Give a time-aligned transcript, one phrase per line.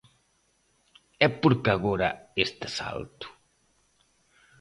[1.25, 2.09] E por que agora
[2.45, 3.27] este salto?